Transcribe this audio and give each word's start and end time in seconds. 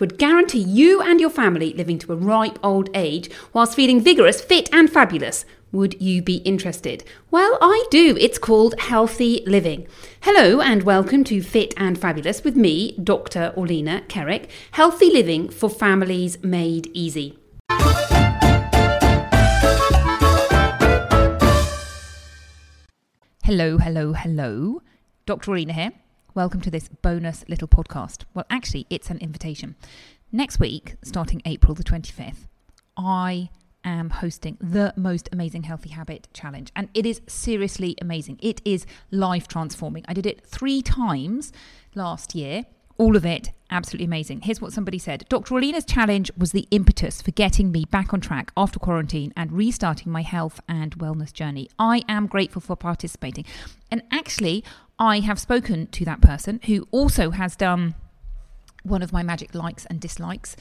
would 0.00 0.18
guarantee 0.18 0.58
you 0.58 1.00
and 1.00 1.20
your 1.20 1.30
family 1.30 1.72
living 1.74 1.98
to 2.00 2.12
a 2.12 2.16
ripe 2.16 2.58
old 2.62 2.90
age 2.94 3.30
whilst 3.52 3.74
feeling 3.76 4.00
vigorous, 4.00 4.40
fit, 4.40 4.68
and 4.72 4.90
fabulous, 4.90 5.44
would 5.74 6.00
you 6.00 6.22
be 6.22 6.36
interested? 6.36 7.02
Well, 7.30 7.58
I 7.60 7.84
do. 7.90 8.16
It's 8.20 8.38
called 8.38 8.78
Healthy 8.78 9.42
Living. 9.44 9.88
Hello, 10.20 10.60
and 10.60 10.84
welcome 10.84 11.24
to 11.24 11.42
Fit 11.42 11.74
and 11.76 11.98
Fabulous 11.98 12.44
with 12.44 12.54
me, 12.56 12.96
Dr. 13.02 13.52
Orlena 13.56 14.06
Kerek. 14.06 14.48
Healthy 14.70 15.10
Living 15.10 15.48
for 15.48 15.68
Families 15.68 16.42
Made 16.44 16.88
Easy. 16.94 17.38
Hello, 23.42 23.78
hello, 23.78 24.12
hello. 24.12 24.80
Dr. 25.26 25.50
Orlena 25.50 25.72
here. 25.72 25.92
Welcome 26.34 26.62
to 26.62 26.70
this 26.70 26.88
bonus 26.88 27.44
little 27.48 27.68
podcast. 27.68 28.24
Well, 28.34 28.44
actually, 28.50 28.88
it's 28.90 29.08
an 29.08 29.18
invitation. 29.18 29.76
Next 30.32 30.58
week, 30.58 30.96
starting 31.04 31.40
April 31.44 31.74
the 31.76 31.84
25th, 31.84 32.48
I 32.96 33.50
am 33.84 34.10
hosting 34.10 34.58
the 34.60 34.92
most 34.96 35.28
amazing 35.30 35.62
healthy 35.62 35.90
habit 35.90 36.26
challenge. 36.32 36.72
And 36.74 36.88
it 36.92 37.06
is 37.06 37.20
seriously 37.28 37.94
amazing. 38.00 38.40
It 38.42 38.60
is 38.64 38.84
life 39.12 39.46
transforming. 39.46 40.04
I 40.08 40.12
did 40.12 40.26
it 40.26 40.44
three 40.44 40.82
times 40.82 41.52
last 41.94 42.34
year. 42.34 42.64
All 42.96 43.16
of 43.16 43.26
it 43.26 43.50
absolutely 43.74 44.06
amazing. 44.06 44.42
Here's 44.42 44.60
what 44.60 44.72
somebody 44.72 44.98
said 44.98 45.26
Dr. 45.28 45.54
Orlena's 45.54 45.84
challenge 45.84 46.30
was 46.38 46.52
the 46.52 46.68
impetus 46.70 47.20
for 47.20 47.32
getting 47.32 47.72
me 47.72 47.84
back 47.84 48.14
on 48.14 48.20
track 48.20 48.52
after 48.56 48.78
quarantine 48.78 49.32
and 49.36 49.52
restarting 49.52 50.12
my 50.12 50.22
health 50.22 50.60
and 50.68 50.96
wellness 50.98 51.32
journey. 51.32 51.68
I 51.78 52.02
am 52.08 52.26
grateful 52.26 52.62
for 52.62 52.76
participating. 52.76 53.44
And 53.90 54.02
actually, 54.12 54.64
I 54.98 55.20
have 55.20 55.38
spoken 55.38 55.88
to 55.88 56.04
that 56.04 56.20
person 56.20 56.60
who 56.66 56.86
also 56.92 57.30
has 57.30 57.56
done 57.56 57.96
one 58.84 59.02
of 59.02 59.12
my 59.12 59.22
magic 59.22 59.54
likes 59.54 59.86
and 59.86 60.00
dislikes 60.00 60.56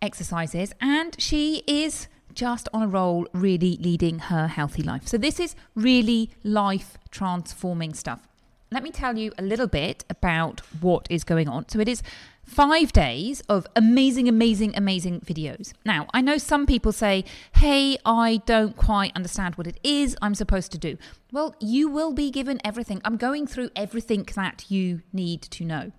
exercises, 0.00 0.72
and 0.80 1.16
she 1.18 1.62
is 1.66 2.08
just 2.34 2.68
on 2.72 2.82
a 2.82 2.86
roll, 2.86 3.26
really 3.32 3.78
leading 3.80 4.18
her 4.18 4.48
healthy 4.48 4.82
life. 4.82 5.08
So, 5.08 5.16
this 5.16 5.40
is 5.40 5.56
really 5.74 6.30
life 6.42 6.98
transforming 7.10 7.94
stuff. 7.94 8.28
Let 8.74 8.82
me 8.82 8.90
tell 8.90 9.16
you 9.16 9.30
a 9.38 9.42
little 9.42 9.68
bit 9.68 10.04
about 10.10 10.58
what 10.80 11.06
is 11.08 11.22
going 11.22 11.48
on. 11.48 11.68
So, 11.68 11.78
it 11.78 11.86
is 11.86 12.02
five 12.42 12.92
days 12.92 13.40
of 13.42 13.68
amazing, 13.76 14.28
amazing, 14.28 14.76
amazing 14.76 15.20
videos. 15.20 15.72
Now, 15.84 16.08
I 16.12 16.20
know 16.20 16.38
some 16.38 16.66
people 16.66 16.90
say, 16.90 17.24
hey, 17.54 17.96
I 18.04 18.42
don't 18.46 18.76
quite 18.76 19.12
understand 19.14 19.54
what 19.54 19.68
it 19.68 19.78
is 19.84 20.16
I'm 20.20 20.34
supposed 20.34 20.72
to 20.72 20.78
do. 20.78 20.98
Well, 21.30 21.54
you 21.60 21.88
will 21.88 22.12
be 22.12 22.32
given 22.32 22.60
everything. 22.64 23.00
I'm 23.04 23.16
going 23.16 23.46
through 23.46 23.70
everything 23.76 24.26
that 24.34 24.64
you 24.68 25.02
need 25.12 25.42
to 25.42 25.64
know. 25.64 25.92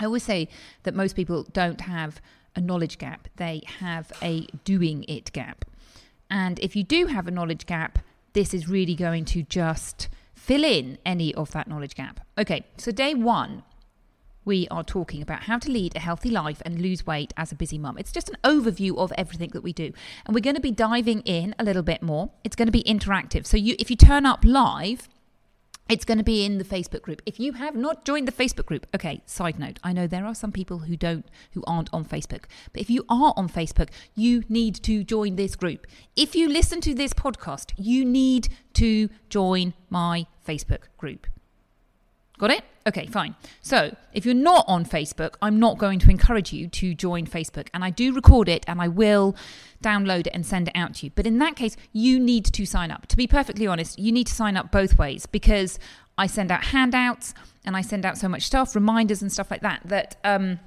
I 0.00 0.06
always 0.06 0.22
say 0.22 0.48
that 0.84 0.94
most 0.94 1.14
people 1.14 1.42
don't 1.52 1.82
have 1.82 2.22
a 2.54 2.60
knowledge 2.62 2.96
gap, 2.96 3.28
they 3.36 3.60
have 3.80 4.10
a 4.22 4.46
doing 4.64 5.04
it 5.08 5.30
gap. 5.34 5.66
And 6.30 6.58
if 6.60 6.74
you 6.74 6.84
do 6.84 7.08
have 7.08 7.28
a 7.28 7.30
knowledge 7.30 7.66
gap, 7.66 7.98
this 8.32 8.54
is 8.54 8.66
really 8.66 8.94
going 8.94 9.26
to 9.26 9.42
just 9.42 10.08
fill 10.46 10.62
in 10.62 10.96
any 11.04 11.34
of 11.34 11.50
that 11.50 11.66
knowledge 11.66 11.96
gap. 11.96 12.20
Okay, 12.38 12.64
so 12.76 12.92
day 12.92 13.14
one 13.14 13.64
we 14.44 14.68
are 14.70 14.84
talking 14.84 15.20
about 15.20 15.42
how 15.42 15.58
to 15.58 15.68
lead 15.68 15.96
a 15.96 15.98
healthy 15.98 16.30
life 16.30 16.62
and 16.64 16.80
lose 16.80 17.04
weight 17.04 17.34
as 17.36 17.50
a 17.50 17.56
busy 17.56 17.78
mum. 17.78 17.98
It's 17.98 18.12
just 18.12 18.28
an 18.28 18.36
overview 18.44 18.96
of 18.96 19.12
everything 19.18 19.50
that 19.54 19.62
we 19.62 19.72
do. 19.72 19.92
And 20.24 20.36
we're 20.36 20.40
going 20.40 20.54
to 20.54 20.62
be 20.62 20.70
diving 20.70 21.22
in 21.22 21.52
a 21.58 21.64
little 21.64 21.82
bit 21.82 22.00
more. 22.00 22.30
It's 22.44 22.54
going 22.54 22.68
to 22.68 22.72
be 22.72 22.84
interactive. 22.84 23.44
So 23.44 23.56
you 23.56 23.74
if 23.80 23.90
you 23.90 23.96
turn 23.96 24.24
up 24.24 24.44
live, 24.44 25.08
it's 25.88 26.04
going 26.04 26.18
to 26.18 26.24
be 26.24 26.44
in 26.44 26.58
the 26.58 26.64
Facebook 26.64 27.02
group. 27.02 27.22
If 27.26 27.38
you 27.38 27.52
have 27.52 27.76
not 27.76 28.04
joined 28.04 28.26
the 28.26 28.32
Facebook 28.32 28.66
group, 28.66 28.86
okay, 28.94 29.22
side 29.24 29.58
note, 29.58 29.78
I 29.84 29.92
know 29.92 30.06
there 30.06 30.26
are 30.26 30.34
some 30.34 30.52
people 30.52 30.80
who 30.80 30.96
don't 30.96 31.26
who 31.52 31.62
aren't 31.66 31.90
on 31.92 32.04
Facebook. 32.04 32.44
But 32.72 32.82
if 32.82 32.90
you 32.90 33.04
are 33.08 33.32
on 33.36 33.48
Facebook, 33.48 33.88
you 34.14 34.42
need 34.48 34.74
to 34.82 35.04
join 35.04 35.36
this 35.36 35.54
group. 35.54 35.86
If 36.16 36.34
you 36.34 36.48
listen 36.48 36.80
to 36.82 36.94
this 36.94 37.12
podcast, 37.12 37.72
you 37.76 38.04
need 38.04 38.48
to 38.74 39.08
join 39.28 39.74
my 39.88 40.26
Facebook 40.46 40.84
group. 40.98 41.26
Got 42.38 42.50
it? 42.50 42.64
Okay, 42.86 43.06
fine. 43.06 43.34
So, 43.62 43.96
if 44.12 44.24
you're 44.24 44.34
not 44.34 44.64
on 44.68 44.84
Facebook, 44.84 45.34
I'm 45.42 45.58
not 45.58 45.78
going 45.78 45.98
to 46.00 46.10
encourage 46.10 46.52
you 46.52 46.68
to 46.68 46.94
join 46.94 47.26
Facebook. 47.26 47.68
And 47.72 47.82
I 47.82 47.90
do 47.90 48.12
record 48.12 48.48
it 48.48 48.64
and 48.68 48.80
I 48.80 48.88
will 48.88 49.34
download 49.82 50.26
it 50.26 50.34
and 50.34 50.44
send 50.44 50.68
it 50.68 50.76
out 50.76 50.94
to 50.96 51.06
you. 51.06 51.12
But 51.14 51.26
in 51.26 51.38
that 51.38 51.56
case, 51.56 51.76
you 51.92 52.20
need 52.20 52.44
to 52.46 52.66
sign 52.66 52.90
up. 52.90 53.06
To 53.06 53.16
be 53.16 53.26
perfectly 53.26 53.66
honest, 53.66 53.98
you 53.98 54.12
need 54.12 54.26
to 54.28 54.34
sign 54.34 54.56
up 54.56 54.70
both 54.70 54.98
ways 54.98 55.26
because 55.26 55.78
I 56.18 56.26
send 56.26 56.50
out 56.50 56.66
handouts 56.66 57.34
and 57.64 57.76
I 57.76 57.80
send 57.80 58.06
out 58.06 58.18
so 58.18 58.28
much 58.28 58.42
stuff, 58.42 58.74
reminders 58.74 59.22
and 59.22 59.32
stuff 59.32 59.50
like 59.50 59.62
that, 59.62 59.82
that 59.86 60.16
um, 60.24 60.60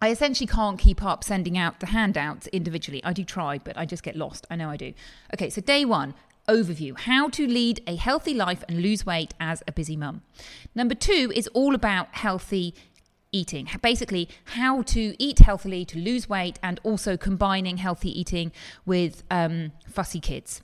I 0.00 0.10
essentially 0.10 0.46
can't 0.46 0.78
keep 0.78 1.02
up 1.02 1.24
sending 1.24 1.58
out 1.58 1.80
the 1.80 1.86
handouts 1.86 2.46
individually. 2.48 3.02
I 3.02 3.12
do 3.12 3.24
try, 3.24 3.58
but 3.58 3.76
I 3.76 3.86
just 3.86 4.02
get 4.02 4.14
lost. 4.14 4.46
I 4.50 4.56
know 4.56 4.68
I 4.68 4.76
do. 4.76 4.92
Okay, 5.34 5.50
so 5.50 5.60
day 5.60 5.84
one, 5.84 6.14
overview 6.48 6.98
how 6.98 7.28
to 7.30 7.46
lead 7.46 7.82
a 7.86 7.96
healthy 7.96 8.34
life 8.34 8.64
and 8.68 8.82
lose 8.82 9.04
weight 9.04 9.34
as 9.40 9.62
a 9.66 9.72
busy 9.72 9.96
mum. 9.96 10.22
Number 10.74 10.94
two 10.94 11.32
is 11.34 11.48
all 11.48 11.74
about 11.74 12.08
healthy 12.12 12.74
eating. 13.32 13.68
Basically, 13.82 14.28
how 14.44 14.82
to 14.82 15.14
eat 15.22 15.40
healthily 15.40 15.84
to 15.86 15.98
lose 15.98 16.28
weight 16.28 16.58
and 16.62 16.80
also 16.82 17.16
combining 17.16 17.76
healthy 17.78 18.18
eating 18.18 18.52
with 18.84 19.24
um, 19.30 19.72
fussy 19.88 20.20
kids. 20.20 20.62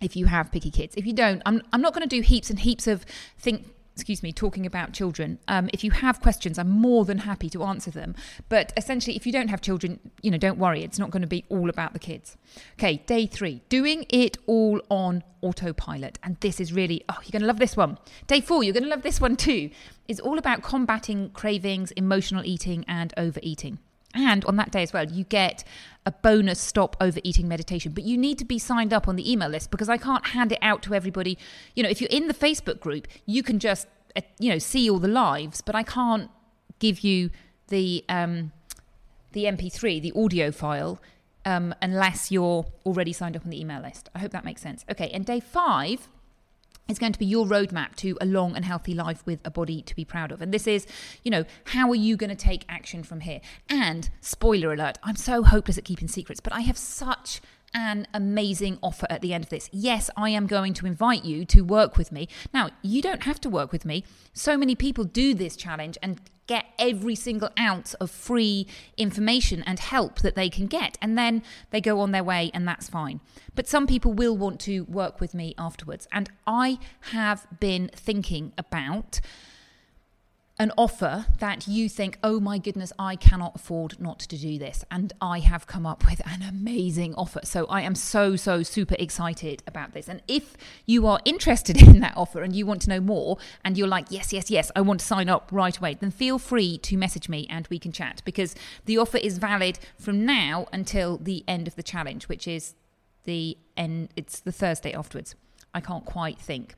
If 0.00 0.16
you 0.16 0.26
have 0.26 0.50
picky 0.50 0.70
kids, 0.70 0.94
if 0.96 1.06
you 1.06 1.12
don't, 1.12 1.42
I'm, 1.44 1.60
I'm 1.72 1.82
not 1.82 1.92
going 1.92 2.08
to 2.08 2.16
do 2.16 2.22
heaps 2.22 2.48
and 2.48 2.60
heaps 2.60 2.86
of 2.86 3.04
think 3.38 3.66
excuse 4.00 4.22
me, 4.22 4.32
talking 4.32 4.64
about 4.64 4.92
children. 4.92 5.38
Um, 5.46 5.68
if 5.74 5.84
you 5.84 5.90
have 5.90 6.22
questions, 6.22 6.58
I'm 6.58 6.70
more 6.70 7.04
than 7.04 7.18
happy 7.18 7.50
to 7.50 7.62
answer 7.64 7.90
them. 7.90 8.14
But 8.48 8.72
essentially, 8.76 9.14
if 9.14 9.26
you 9.26 9.32
don't 9.32 9.48
have 9.48 9.60
children, 9.60 10.00
you 10.22 10.30
know, 10.30 10.38
don't 10.38 10.58
worry. 10.58 10.82
It's 10.82 10.98
not 10.98 11.10
going 11.10 11.20
to 11.20 11.28
be 11.28 11.44
all 11.50 11.68
about 11.68 11.92
the 11.92 11.98
kids. 11.98 12.38
Okay, 12.78 13.02
day 13.06 13.26
three, 13.26 13.62
doing 13.68 14.06
it 14.08 14.38
all 14.46 14.80
on 14.88 15.22
autopilot. 15.42 16.18
And 16.22 16.38
this 16.40 16.60
is 16.60 16.72
really, 16.72 17.04
oh, 17.10 17.18
you're 17.22 17.32
going 17.32 17.42
to 17.42 17.46
love 17.46 17.58
this 17.58 17.76
one. 17.76 17.98
Day 18.26 18.40
four, 18.40 18.64
you're 18.64 18.72
going 18.72 18.84
to 18.84 18.88
love 18.88 19.02
this 19.02 19.20
one 19.20 19.36
too. 19.36 19.70
Is 20.08 20.18
all 20.18 20.38
about 20.38 20.62
combating 20.62 21.30
cravings, 21.30 21.90
emotional 21.92 22.44
eating, 22.44 22.84
and 22.88 23.12
overeating. 23.16 23.78
And 24.14 24.44
on 24.44 24.56
that 24.56 24.72
day 24.72 24.82
as 24.82 24.92
well, 24.92 25.04
you 25.04 25.24
get 25.24 25.64
a 26.04 26.10
bonus 26.10 26.58
stop 26.58 26.96
overeating 27.00 27.46
meditation. 27.46 27.92
But 27.92 28.04
you 28.04 28.18
need 28.18 28.38
to 28.38 28.44
be 28.44 28.58
signed 28.58 28.92
up 28.92 29.06
on 29.06 29.16
the 29.16 29.30
email 29.30 29.48
list 29.48 29.70
because 29.70 29.88
I 29.88 29.96
can't 29.96 30.28
hand 30.28 30.52
it 30.52 30.58
out 30.62 30.82
to 30.84 30.94
everybody. 30.94 31.38
You 31.76 31.82
know, 31.82 31.88
if 31.88 32.00
you're 32.00 32.10
in 32.10 32.26
the 32.26 32.34
Facebook 32.34 32.80
group, 32.80 33.06
you 33.26 33.42
can 33.42 33.58
just, 33.58 33.86
uh, 34.16 34.22
you 34.38 34.50
know, 34.50 34.58
see 34.58 34.90
all 34.90 34.98
the 34.98 35.08
lives, 35.08 35.60
but 35.60 35.74
I 35.74 35.82
can't 35.82 36.30
give 36.78 37.00
you 37.00 37.30
the 37.68 38.04
um, 38.08 38.52
the 39.32 39.44
MP3, 39.44 40.02
the 40.02 40.12
audio 40.20 40.50
file, 40.50 41.00
um, 41.44 41.72
unless 41.80 42.32
you're 42.32 42.66
already 42.84 43.12
signed 43.12 43.36
up 43.36 43.44
on 43.44 43.50
the 43.50 43.60
email 43.60 43.80
list. 43.80 44.08
I 44.14 44.18
hope 44.18 44.32
that 44.32 44.44
makes 44.44 44.60
sense. 44.60 44.84
Okay, 44.90 45.08
and 45.10 45.24
day 45.24 45.38
five 45.38 46.08
is 46.90 46.98
going 46.98 47.12
to 47.12 47.18
be 47.18 47.26
your 47.26 47.46
roadmap 47.46 47.94
to 47.96 48.18
a 48.20 48.26
long 48.26 48.56
and 48.56 48.64
healthy 48.64 48.94
life 48.94 49.24
with 49.26 49.40
a 49.44 49.50
body 49.50 49.82
to 49.82 49.94
be 49.94 50.04
proud 50.04 50.32
of. 50.32 50.42
And 50.42 50.52
this 50.52 50.66
is, 50.66 50.86
you 51.22 51.30
know, 51.30 51.44
how 51.66 51.88
are 51.90 51.94
you 51.94 52.16
going 52.16 52.30
to 52.30 52.36
take 52.36 52.64
action 52.68 53.02
from 53.02 53.20
here? 53.20 53.40
And 53.68 54.10
spoiler 54.20 54.72
alert, 54.72 54.98
I'm 55.02 55.16
so 55.16 55.42
hopeless 55.42 55.78
at 55.78 55.84
keeping 55.84 56.08
secrets, 56.08 56.40
but 56.40 56.52
I 56.52 56.60
have 56.60 56.76
such 56.76 57.40
an 57.72 58.06
amazing 58.12 58.78
offer 58.82 59.06
at 59.08 59.20
the 59.20 59.32
end 59.32 59.44
of 59.44 59.50
this. 59.50 59.68
Yes, 59.72 60.10
I 60.16 60.30
am 60.30 60.46
going 60.46 60.74
to 60.74 60.86
invite 60.86 61.24
you 61.24 61.44
to 61.46 61.62
work 61.62 61.96
with 61.96 62.10
me. 62.10 62.28
Now, 62.52 62.70
you 62.82 63.00
don't 63.00 63.22
have 63.22 63.40
to 63.42 63.50
work 63.50 63.72
with 63.72 63.84
me. 63.84 64.04
So 64.32 64.56
many 64.56 64.74
people 64.74 65.04
do 65.04 65.34
this 65.34 65.56
challenge 65.56 65.96
and 66.02 66.20
get 66.46 66.66
every 66.80 67.14
single 67.14 67.48
ounce 67.56 67.94
of 67.94 68.10
free 68.10 68.66
information 68.96 69.62
and 69.62 69.78
help 69.78 70.18
that 70.18 70.34
they 70.34 70.50
can 70.50 70.66
get. 70.66 70.98
And 71.00 71.16
then 71.16 71.44
they 71.70 71.80
go 71.80 72.00
on 72.00 72.10
their 72.10 72.24
way, 72.24 72.50
and 72.52 72.66
that's 72.66 72.88
fine. 72.88 73.20
But 73.54 73.68
some 73.68 73.86
people 73.86 74.12
will 74.12 74.36
want 74.36 74.58
to 74.62 74.80
work 74.84 75.20
with 75.20 75.32
me 75.32 75.54
afterwards. 75.56 76.08
And 76.10 76.28
I 76.48 76.78
have 77.12 77.46
been 77.60 77.88
thinking 77.94 78.52
about 78.58 79.20
an 80.60 80.70
offer 80.76 81.24
that 81.38 81.66
you 81.66 81.88
think, 81.88 82.18
oh 82.22 82.38
my 82.38 82.58
goodness, 82.58 82.92
I 82.98 83.16
cannot 83.16 83.52
afford 83.54 83.98
not 83.98 84.18
to 84.18 84.36
do 84.36 84.58
this. 84.58 84.84
And 84.90 85.10
I 85.18 85.38
have 85.38 85.66
come 85.66 85.86
up 85.86 86.04
with 86.04 86.20
an 86.26 86.42
amazing 86.42 87.14
offer. 87.14 87.40
So 87.44 87.64
I 87.64 87.80
am 87.80 87.94
so, 87.94 88.36
so 88.36 88.62
super 88.62 88.94
excited 88.98 89.62
about 89.66 89.94
this. 89.94 90.06
And 90.06 90.20
if 90.28 90.58
you 90.84 91.06
are 91.06 91.18
interested 91.24 91.80
in 91.88 92.00
that 92.00 92.14
offer 92.14 92.42
and 92.42 92.54
you 92.54 92.66
want 92.66 92.82
to 92.82 92.90
know 92.90 93.00
more 93.00 93.38
and 93.64 93.78
you're 93.78 93.88
like, 93.88 94.08
yes, 94.10 94.34
yes, 94.34 94.50
yes, 94.50 94.70
I 94.76 94.82
want 94.82 95.00
to 95.00 95.06
sign 95.06 95.30
up 95.30 95.48
right 95.50 95.76
away, 95.76 95.94
then 95.94 96.10
feel 96.10 96.38
free 96.38 96.76
to 96.76 96.96
message 96.98 97.30
me 97.30 97.46
and 97.48 97.66
we 97.70 97.78
can 97.78 97.90
chat 97.90 98.20
because 98.26 98.54
the 98.84 98.98
offer 98.98 99.16
is 99.16 99.38
valid 99.38 99.78
from 99.98 100.26
now 100.26 100.66
until 100.74 101.16
the 101.16 101.42
end 101.48 101.68
of 101.68 101.76
the 101.76 101.82
challenge, 101.82 102.28
which 102.28 102.46
is 102.46 102.74
the 103.24 103.56
end, 103.78 104.10
it's 104.14 104.40
the 104.40 104.52
Thursday 104.52 104.92
afterwards. 104.92 105.34
I 105.72 105.80
can't 105.80 106.04
quite 106.04 106.38
think. 106.38 106.74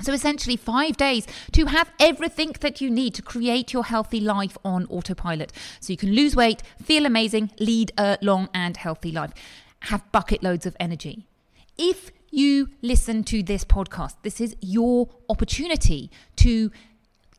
So, 0.00 0.12
essentially, 0.12 0.56
five 0.56 0.96
days 0.96 1.26
to 1.52 1.66
have 1.66 1.90
everything 2.00 2.54
that 2.60 2.80
you 2.80 2.90
need 2.90 3.14
to 3.14 3.22
create 3.22 3.72
your 3.72 3.84
healthy 3.84 4.20
life 4.20 4.58
on 4.64 4.86
autopilot. 4.86 5.52
So, 5.80 5.92
you 5.92 5.96
can 5.96 6.12
lose 6.12 6.34
weight, 6.34 6.62
feel 6.82 7.06
amazing, 7.06 7.52
lead 7.58 7.92
a 7.96 8.18
long 8.20 8.48
and 8.52 8.76
healthy 8.76 9.12
life, 9.12 9.32
have 9.80 10.10
bucket 10.12 10.42
loads 10.42 10.66
of 10.66 10.76
energy. 10.80 11.26
If 11.78 12.10
you 12.30 12.70
listen 12.82 13.22
to 13.24 13.42
this 13.42 13.64
podcast, 13.64 14.14
this 14.22 14.40
is 14.40 14.56
your 14.60 15.08
opportunity 15.28 16.10
to 16.36 16.70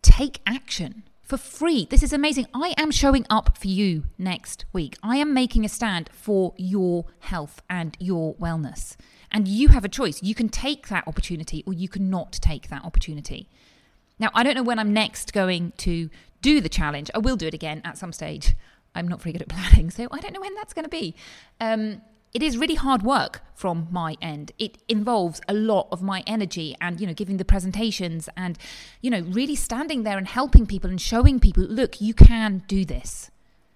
take 0.02 0.40
action 0.46 1.04
for 1.26 1.38
free. 1.38 1.88
This 1.90 2.04
is 2.04 2.14
amazing. 2.14 2.46
I 2.54 2.76
am 2.78 2.92
showing 2.92 3.26
up 3.30 3.58
for 3.58 3.68
you 3.68 4.04
next 4.18 4.66
week. 4.72 4.96
I 5.02 5.18
am 5.18 5.34
making 5.34 5.66
a 5.66 5.70
stand 5.70 6.10
for 6.14 6.54
your 6.56 7.06
health 7.20 7.62
and 7.68 7.98
your 8.00 8.36
wellness. 8.36 8.96
And 9.32 9.48
you 9.48 9.70
have 9.70 9.84
a 9.84 9.90
choice. 9.90 10.22
You 10.22 10.36
can 10.36 10.50
take 10.50 10.88
that 10.88 11.08
opportunity 11.08 11.64
or 11.66 11.74
you 11.74 11.90
cannot 11.90 12.34
take 12.34 12.70
that 12.70 12.86
opportunity. 12.86 13.50
Now, 14.20 14.30
I 14.34 14.44
don't 14.44 14.56
know 14.56 14.64
when 14.64 14.80
I'm 14.80 14.94
next 14.94 15.34
going 15.34 15.74
to 15.78 16.10
do 16.42 16.62
the 16.62 16.70
challenge. 16.70 17.10
I 17.16 17.18
will 17.18 17.36
do 17.36 17.48
it 17.48 17.56
again 17.56 17.82
at 17.84 17.98
some 17.98 18.14
stage. 18.14 18.54
I'm 18.94 19.08
not 19.08 19.22
very 19.22 19.34
good 19.34 19.42
at 19.42 19.50
planning, 19.50 19.90
so 19.90 20.08
I 20.12 20.20
don't 20.20 20.32
know 20.32 20.40
when 20.40 20.56
that's 20.56 20.74
going 20.74 20.86
to 20.86 20.90
be. 20.90 21.16
Um, 21.60 22.02
it 22.36 22.44
is 22.44 22.58
really 22.58 22.76
hard 22.76 23.02
work 23.02 23.42
from 23.54 23.88
my 23.90 24.18
end. 24.22 24.52
It 24.60 24.78
involves 24.90 25.40
a 25.48 25.54
lot 25.54 25.88
of 25.90 26.02
my 26.02 26.22
energy 26.28 26.76
and, 26.82 27.00
you 27.00 27.08
know, 27.08 27.14
giving 27.14 27.38
the 27.38 27.46
presentations 27.46 28.28
and, 28.36 28.58
you 29.00 29.10
know, 29.10 29.22
really 29.22 29.56
standing 29.56 30.04
there 30.04 30.18
and 30.18 30.28
helping 30.28 30.66
people 30.66 30.90
and 30.90 31.00
showing 31.00 31.40
people, 31.40 31.64
look, 31.64 32.02
you 32.02 32.14
can 32.14 32.64
do 32.68 32.84
this. 32.84 33.32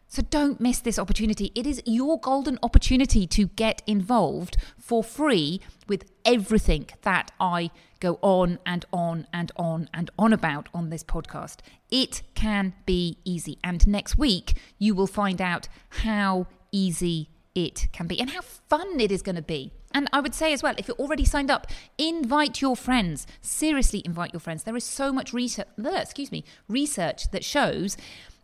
So 0.10 0.24
don't 0.24 0.60
miss 0.60 0.80
this 0.80 1.00
opportunity. 1.00 1.54
It 1.56 1.66
is 1.66 1.82
your 1.86 2.20
golden 2.20 2.60
opportunity 2.62 3.26
to 3.28 3.46
get 3.48 3.82
involved 3.88 4.58
for 4.78 5.06
free 5.06 5.62
with 5.88 6.12
everything 6.26 6.88
that 7.04 7.32
I 7.40 7.72
go 8.02 8.20
on 8.22 8.60
and 8.66 8.84
on 8.92 9.26
and 9.32 9.54
on 9.56 9.90
and 9.94 10.12
on 10.20 10.34
about 10.34 10.68
on 10.74 10.90
this 10.90 11.06
podcast. 11.06 11.60
It 11.90 12.24
can 12.36 12.74
be 12.86 13.20
easy. 13.24 13.58
And 13.64 13.88
next 13.88 14.18
week, 14.18 14.58
you 14.78 14.94
will 14.96 15.08
find 15.08 15.42
out 15.42 15.70
how 16.04 16.48
easy 16.74 17.30
it 17.66 17.88
can 17.92 18.08
be 18.08 18.20
and 18.20 18.30
how 18.32 18.42
fun 18.42 19.00
it 19.00 19.12
is 19.12 19.22
going 19.22 19.36
to 19.36 19.42
be. 19.42 19.72
And 19.94 20.08
I 20.14 20.20
would 20.20 20.36
say 20.36 20.54
as 20.54 20.62
well, 20.62 20.76
if 20.78 20.88
you're 20.88 20.98
already 20.98 21.26
signed 21.26 21.50
up, 21.50 21.68
invite 21.98 22.62
your 22.62 22.76
friends. 22.76 23.26
Seriously, 23.42 24.02
invite 24.06 24.34
your 24.34 24.40
friends. 24.40 24.64
There 24.64 24.76
is 24.76 24.84
so 24.84 25.12
much 25.12 25.34
research, 25.34 25.68
excuse 25.78 26.32
me, 26.32 26.44
research 26.68 27.32
that 27.32 27.44
shows 27.44 27.98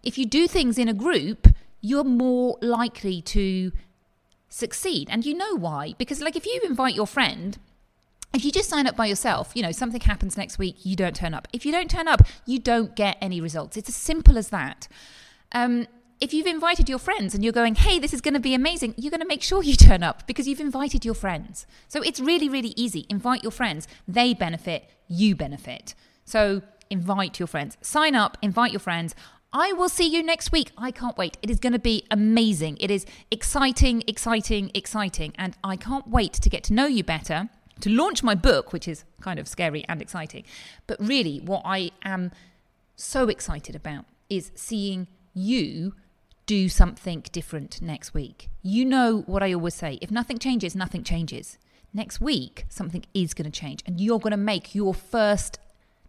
if 0.04 0.18
you 0.18 0.26
do 0.26 0.48
things 0.48 0.78
in 0.78 0.88
a 0.88 0.94
group, 0.94 1.48
you're 1.82 2.04
more 2.04 2.58
likely 2.62 3.22
to 3.22 3.72
succeed. 4.50 5.08
And 5.12 5.26
you 5.26 5.34
know 5.34 5.56
why? 5.56 5.94
Because, 5.98 6.22
like, 6.22 6.36
if 6.36 6.46
you 6.46 6.62
invite 6.64 6.96
your 6.96 7.08
friend, 7.08 7.58
if 8.34 8.44
you 8.44 8.52
just 8.52 8.70
sign 8.70 8.88
up 8.88 8.96
by 8.96 9.06
yourself, 9.06 9.52
you 9.56 9.62
know, 9.62 9.72
something 9.72 10.02
happens 10.02 10.38
next 10.38 10.58
week, 10.58 10.78
you 10.84 10.96
don't 10.96 11.16
turn 11.16 11.34
up. 11.34 11.48
If 11.54 11.66
you 11.66 11.72
don't 11.72 11.90
turn 11.90 12.08
up, 12.08 12.22
you 12.46 12.60
don't 12.60 12.96
get 12.96 13.18
any 13.22 13.40
results. 13.40 13.78
It's 13.78 13.90
as 13.90 13.96
simple 13.96 14.38
as 14.38 14.50
that. 14.50 14.88
Um, 15.52 15.88
if 16.20 16.34
you've 16.34 16.48
invited 16.48 16.88
your 16.88 17.00
friends 17.00 17.34
and 17.34 17.44
you're 17.44 17.54
going, 17.54 17.76
hey, 17.76 18.00
this 18.00 18.14
is 18.14 18.22
going 18.22 18.34
to 18.34 18.40
be 18.40 18.54
amazing, 18.54 18.94
you're 18.98 19.12
going 19.12 19.22
to 19.22 19.28
make 19.28 19.42
sure 19.42 19.64
you 19.70 19.76
turn 19.76 20.04
up 20.04 20.26
because 20.28 20.48
you've 20.48 20.60
invited 20.60 21.06
your 21.06 21.14
friends. 21.14 21.66
So 21.88 22.02
it's 22.02 22.20
really, 22.20 22.50
really 22.50 22.74
easy. 22.76 23.06
Invite 23.10 23.44
your 23.44 23.52
friends. 23.52 23.88
They 24.08 24.34
benefit, 24.34 24.90
you 25.08 25.36
benefit. 25.36 25.96
So 26.26 26.62
invite 26.90 27.40
your 27.40 27.48
friends. 27.48 27.78
Sign 27.82 28.16
up, 28.16 28.38
invite 28.42 28.72
your 28.72 28.80
friends. 28.80 29.16
I 29.54 29.72
will 29.72 29.90
see 29.90 30.08
you 30.08 30.22
next 30.22 30.52
week. 30.52 30.72
I 30.78 30.92
can't 30.92 31.18
wait. 31.18 31.38
It 31.42 31.50
is 31.50 31.60
going 31.60 31.74
to 31.74 31.80
be 31.80 32.06
amazing. 32.12 32.78
It 32.82 32.92
is 32.92 33.06
exciting, 33.32 34.04
exciting, 34.06 34.70
exciting. 34.74 35.34
And 35.38 35.56
I 35.64 35.78
can't 35.78 36.08
wait 36.10 36.34
to 36.34 36.50
get 36.50 36.64
to 36.66 36.74
know 36.74 36.88
you 36.88 37.04
better, 37.06 37.50
to 37.80 37.90
launch 37.90 38.22
my 38.22 38.36
book, 38.36 38.74
which 38.74 38.88
is 38.88 39.06
kind 39.22 39.40
of 39.40 39.48
scary 39.48 39.86
and 39.88 40.02
exciting. 40.02 40.44
But 40.88 40.98
really, 41.00 41.40
what 41.40 41.62
I 41.64 41.92
am 42.04 42.32
so 42.98 43.30
excited 43.30 43.76
about 43.76 44.06
is 44.30 44.52
seeing 44.56 45.08
you 45.34 45.94
do 46.46 46.70
something 46.70 47.24
different 47.32 47.82
next 47.82 48.14
week. 48.14 48.50
You 48.62 48.86
know 48.86 49.24
what 49.26 49.44
I 49.44 49.54
always 49.54 49.76
say 49.76 49.98
if 50.02 50.12
nothing 50.12 50.38
changes, 50.38 50.76
nothing 50.76 51.04
changes. 51.04 51.58
Next 51.94 52.20
week, 52.20 52.66
something 52.68 53.06
is 53.14 53.34
going 53.34 53.50
to 53.50 53.60
change, 53.60 53.82
and 53.86 54.02
you're 54.02 54.20
going 54.20 54.32
to 54.32 54.38
make 54.38 54.76
your 54.76 54.94
first 54.94 55.60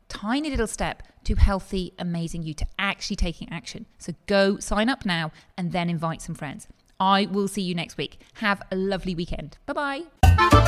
tiny 0.09 0.51
little 0.51 0.67
step 0.67 1.03
to 1.25 1.35
healthy, 1.37 1.93
amazing 1.99 2.43
you, 2.43 2.55
to 2.55 2.67
actually 2.79 3.17
taking 3.17 3.49
action. 3.53 3.87
So 3.99 4.13
go 4.27 4.59
sign 4.59 4.89
up 4.89 5.05
now 5.05 5.33
and 5.57 5.73
then 5.73 5.89
invite 5.89 6.23
some 6.23 6.35
friends. 6.35 6.67
I 6.99 7.27
will 7.27 7.49
see 7.49 7.63
you 7.63 7.75
next 7.75 7.97
week. 7.97 8.21
Have 8.35 8.63
a 8.71 8.77
lovely 8.77 9.15
weekend. 9.15 9.59
Bye 9.67 10.05
bye. 10.23 10.67